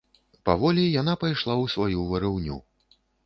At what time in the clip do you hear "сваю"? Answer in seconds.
1.75-2.07